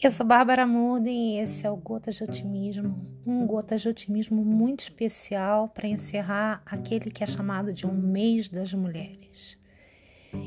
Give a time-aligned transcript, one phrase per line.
[0.00, 2.94] Eu sou Bárbara Murden e esse é o Gotas de Otimismo,
[3.26, 8.48] um Gotas de Otimismo muito especial para encerrar aquele que é chamado de um mês
[8.48, 9.58] das mulheres.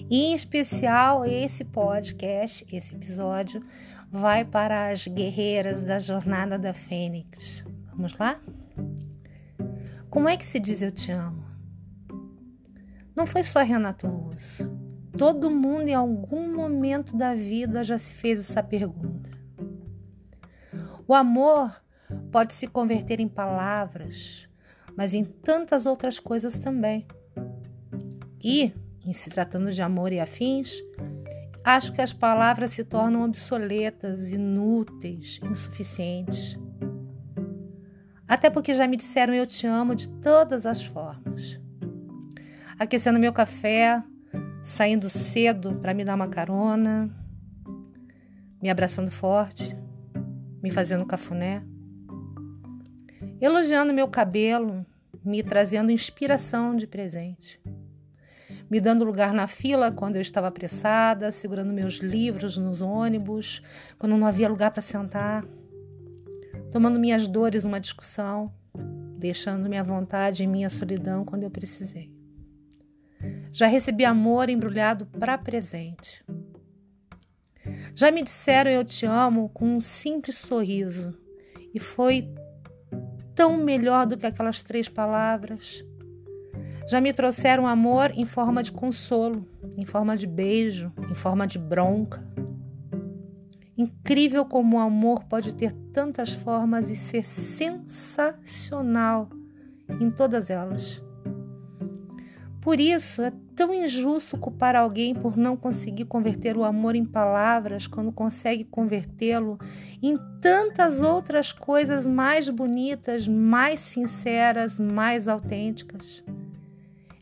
[0.09, 3.61] E em especial esse podcast, esse episódio,
[4.09, 7.65] vai para as guerreiras da Jornada da Fênix.
[7.87, 8.39] Vamos lá?
[10.09, 11.43] Como é que se diz eu te amo?
[13.13, 14.71] Não foi só Renato Russo.
[15.17, 19.40] Todo mundo em algum momento da vida já se fez essa pergunta.
[21.11, 21.75] O amor
[22.31, 24.47] pode se converter em palavras,
[24.95, 27.05] mas em tantas outras coisas também.
[28.41, 28.73] E,
[29.05, 30.81] em se tratando de amor e afins,
[31.65, 36.57] acho que as palavras se tornam obsoletas, inúteis, insuficientes.
[38.25, 41.59] Até porque já me disseram eu te amo de todas as formas.
[42.79, 44.01] Aquecendo meu café,
[44.63, 47.13] saindo cedo para me dar uma carona,
[48.61, 49.75] me abraçando forte,
[50.61, 51.63] me fazendo cafuné,
[53.39, 54.85] elogiando meu cabelo,
[55.23, 57.61] me trazendo inspiração de presente,
[58.69, 63.61] me dando lugar na fila quando eu estava apressada, segurando meus livros nos ônibus,
[63.97, 65.45] quando não havia lugar para sentar,
[66.71, 68.53] tomando minhas dores uma discussão,
[69.17, 72.11] deixando minha vontade e minha solidão quando eu precisei.
[73.51, 76.23] Já recebi amor embrulhado para presente.
[77.95, 81.15] Já me disseram eu te amo com um simples sorriso
[81.73, 82.29] e foi
[83.35, 85.83] tão melhor do que aquelas três palavras.
[86.89, 89.45] Já me trouxeram amor em forma de consolo,
[89.77, 92.21] em forma de beijo, em forma de bronca.
[93.77, 99.29] Incrível como o amor pode ter tantas formas e ser sensacional
[99.99, 101.01] em todas elas.
[102.61, 107.87] Por isso, é tão injusto culpar alguém por não conseguir converter o amor em palavras
[107.87, 109.59] quando consegue convertê-lo
[110.01, 116.23] em tantas outras coisas mais bonitas, mais sinceras, mais autênticas.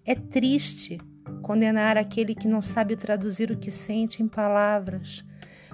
[0.06, 1.00] É triste
[1.42, 5.24] condenar aquele que não sabe traduzir o que sente em palavras,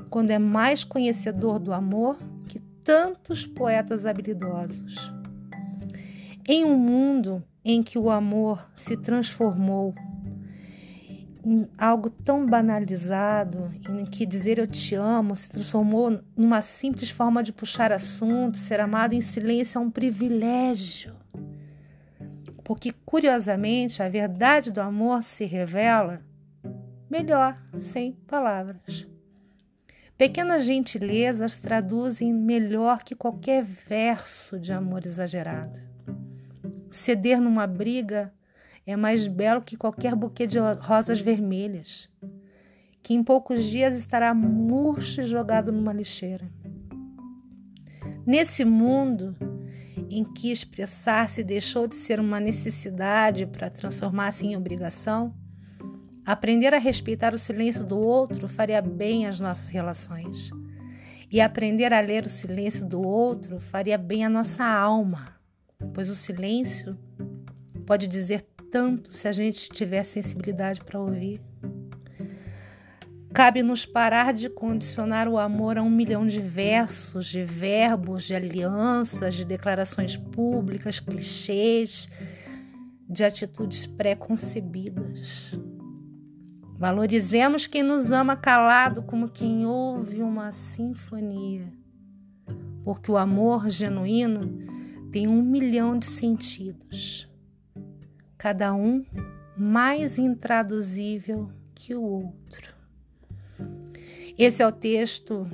[0.10, 2.18] quando é mais conhecedor do amor
[2.48, 5.12] que tantos poetas habilidosos.
[6.48, 9.96] Em um mundo em que o amor se transformou
[11.46, 17.44] em algo tão banalizado, em que dizer eu te amo se transformou numa simples forma
[17.44, 21.16] de puxar assunto, ser amado em silêncio é um privilégio.
[22.64, 26.20] Porque, curiosamente, a verdade do amor se revela
[27.08, 29.08] melhor sem palavras.
[30.18, 35.80] Pequenas gentilezas traduzem melhor que qualquer verso de amor exagerado.
[36.90, 38.34] Ceder numa briga
[38.86, 42.10] é mais belo que qualquer buquê de rosas vermelhas,
[43.02, 46.50] que em poucos dias estará murcho e jogado numa lixeira.
[48.26, 49.36] Nesse mundo
[50.10, 55.34] em que expressar-se deixou de ser uma necessidade para transformar-se em obrigação,
[56.26, 60.50] aprender a respeitar o silêncio do outro faria bem às nossas relações.
[61.32, 65.36] E aprender a ler o silêncio do outro faria bem à nossa alma
[65.94, 66.98] pois o silêncio
[67.86, 71.40] pode dizer tanto se a gente tiver sensibilidade para ouvir.
[73.34, 79.34] Cabe-nos parar de condicionar o amor a um milhão de versos, de verbos, de alianças,
[79.34, 82.10] de declarações públicas, clichês,
[83.08, 85.58] de atitudes pré-concebidas.
[86.78, 91.72] Valorizemos quem nos ama calado como quem ouve uma sinfonia,
[92.84, 94.60] porque o amor genuíno
[95.14, 97.30] tem um milhão de sentidos,
[98.46, 99.04] cada um
[99.58, 102.76] mais intraduzível que o outro.
[104.38, 105.50] Esse é o texto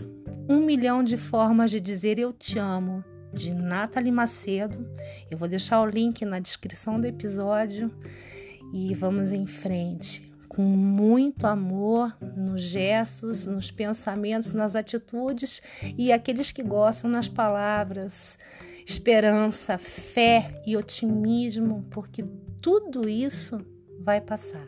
[0.50, 3.02] Um Milhão de Formas de Dizer Eu Te Amo,
[3.34, 4.86] de Nathalie Macedo.
[5.32, 7.90] Eu vou deixar o link na descrição do episódio
[8.74, 10.30] e vamos em frente.
[10.50, 15.62] Com muito amor nos gestos, nos pensamentos, nas atitudes
[15.98, 18.38] e aqueles que gostam nas palavras
[18.86, 22.26] esperança, fé e otimismo, porque
[22.62, 23.60] tudo isso
[24.00, 24.68] vai passar.